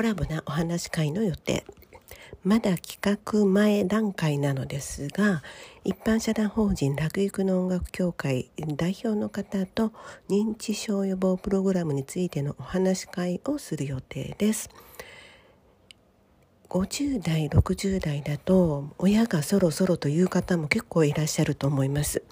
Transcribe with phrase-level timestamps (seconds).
[0.00, 1.62] コラボなお話会の予定
[2.42, 5.42] まだ企画前段階なのですが
[5.84, 9.92] 一般社団法人楽育の音楽協会代表の方と
[10.30, 14.70] 認知症予防プログラムについてのお話会をする予定です。
[16.70, 22.22] 50代60代だと親がそろそろという方も結構いらっしゃると思います。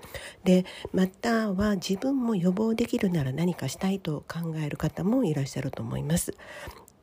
[0.43, 6.33] でまたは自分も予防できるなら何かしたいと考える方もいらっしゃると思います。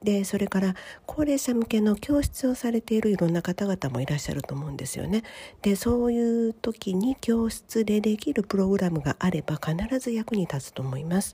[0.04, 5.24] でそれから高齢者向けの教室をされているいろんな方々もいらっしゃると思うんですよね。
[5.62, 11.34] でそういう時に教室でできるプログラムがあれば必ず役に立つと思います。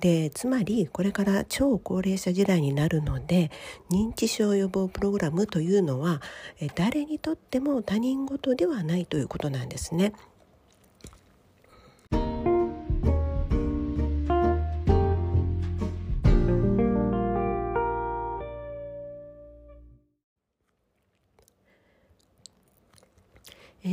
[0.00, 3.50] でつまりこれから超高齢者時代になるので
[3.90, 6.20] 認知症予防プログラムというのは
[6.74, 10.12] 誰にとっても他人事ではないということなんですね。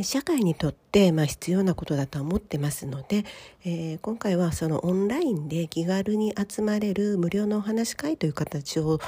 [0.01, 3.25] 社会にとって、まあ、必要なことだと思ってますので、
[3.63, 8.99] えー、今回はそのオンラインで気軽に集まれる無料のお話会という形を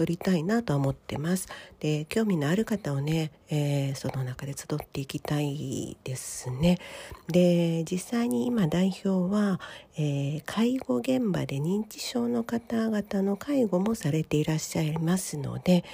[0.00, 1.46] 取りたいなと思ってます。
[1.78, 6.78] で興味のある方をね、えー、その中で集っていきたいですね。
[7.28, 9.60] で実際に今代表は、
[9.98, 15.84] えー、介護現場で認知症の方々の介護もされていらっしゃいますので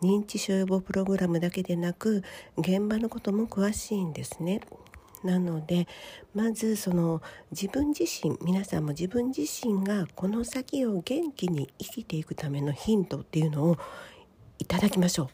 [0.00, 2.24] 認知症予防プログラムだけでなく
[2.56, 4.62] 現場のことも詳しいんですね。
[5.24, 5.86] なので
[6.34, 13.78] まずその自分自身皆さんも自分自身がこの先を元気に生きていくためのヒントっていうのを
[14.58, 15.28] いただきましょう。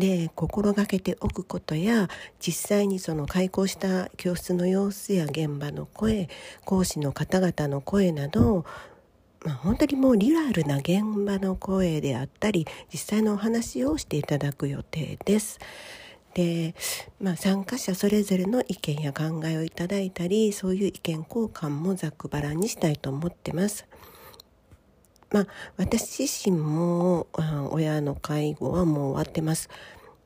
[0.00, 2.08] で心がけておくことや
[2.40, 6.30] 実際にその開校した教室の様子や現場の声
[6.64, 8.64] 講師の方々の声など
[9.44, 15.58] まあ、本当にもうリアルな現場の声であったり実際のお話をしていただく予定です。
[16.34, 16.74] で、
[17.20, 23.86] まあ、参加者それぞれの意見や考えをいただいたりそういう意見交換もざっくばらんにしたいと思ってます。
[25.30, 25.46] まあ、
[25.78, 27.26] 私自身も
[27.70, 29.70] 親の介護はもう終わってます。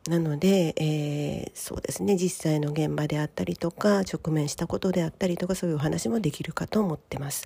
[0.09, 7.45] なので、えー、そうですね実際の現場であったりとか直面したことであったりとかそういうお話もできるかと思ってます。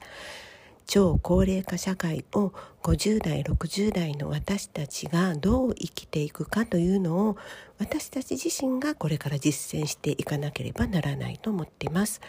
[0.91, 2.53] 超高齢化社会を
[2.83, 7.37] 50代60代の私たちがどう生きていくかというのを
[7.79, 12.21] 私たち自身がこれから実践していかなければならないと思っています。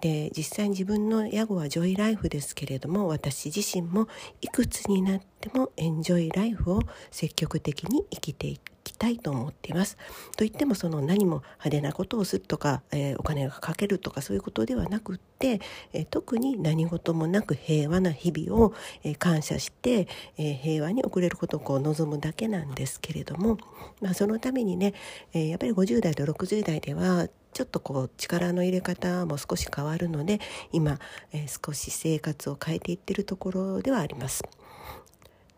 [0.00, 4.08] で実際に自分の屋号はジョイライフですけれども私自身も
[4.40, 6.80] いくつになってもエンジョイライフを
[7.12, 9.96] 積極的に生きていきたいと思っています。
[10.36, 15.60] といってもその何も派手なことをするとか、えー、お金がかけるとかそういうことではなくって、
[15.92, 20.06] えー、特に何事もなく平和な日々を、えー、感謝して、
[20.36, 23.58] え平和に送れることをこう望むだけなんですけれども、
[24.00, 24.94] まあ、そのためにね、
[25.32, 30.40] えやっぱり50代と60代ではちょっとこう力の入れ方も少し変わるので
[30.72, 30.98] 今、
[31.32, 34.42] え、少し生活を変えていってるところではあります。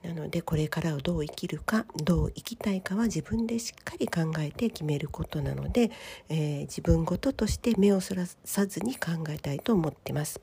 [0.06, 5.90] なのでこれからをどう生きるかどう生きたいかは自分でしっかり考えて決めることなので、
[6.28, 10.40] えー、自分ごととして目をそらさずに考えたいと思ってます。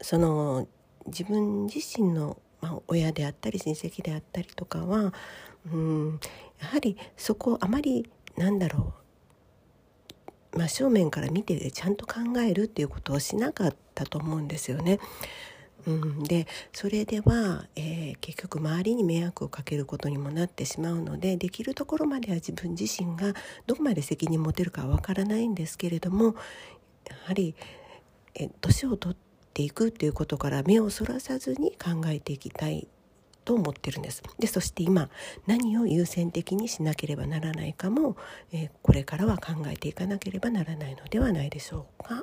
[0.00, 0.66] その
[1.06, 5.12] 自分自身の、まあ、親であったり親戚であったりとかは
[5.70, 6.20] うん
[6.60, 8.08] やはりそこをあまり
[8.38, 8.94] なんだろ
[10.54, 14.98] う真正面から見てちゃんと考えるっていうことをしなかったと思うんですよね。
[15.86, 23.34] うん、でそれでは、えー、結局周りに迷惑をかけることにもなってしまうのでできるところまでは自分自身が
[23.66, 26.34] どこまで責任持てるかわからないんですけれども
[27.08, 27.54] やはり
[28.60, 29.18] 年を取っ
[29.52, 32.88] ていくっていうことから目をそらさずに考えていきたい
[33.44, 34.22] と思ってるんです。
[34.38, 35.10] でそして今
[35.46, 38.16] 何を優先的にしなければならないかも、
[38.52, 42.22] えー、これからは考えていかなければならないのではないでしょうか。